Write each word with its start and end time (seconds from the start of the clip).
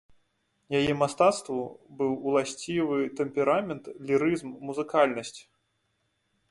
Яе 0.77 0.93
мастацтву 1.01 1.57
быў 1.99 2.11
уласцівы 2.31 2.97
тэмперамент, 3.21 3.83
лірызм, 4.09 4.49
музыкальнасць. 4.71 5.41